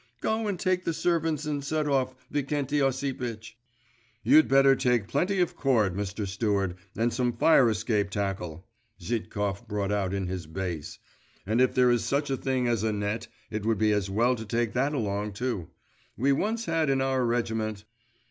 [0.19, 3.55] Go and take the servants and set off, Vikenty Osipitch!'
[4.23, 6.25] 'You'd better take plenty of cord, Mr.
[6.27, 8.65] Steward, and some fire escape tackle,'
[8.99, 10.97] Zhitkov brought out in his bass
[11.45, 14.33] 'and if there is such a thing as a net, it would be as well
[14.35, 15.69] to take that along too.
[16.17, 17.83] We once had in our regiment.